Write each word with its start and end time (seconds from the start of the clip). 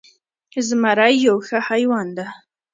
زمری 0.67 1.15
یو 1.25 1.37
ښه 1.47 1.57
حیوان 1.67 2.07
ده 2.17 2.25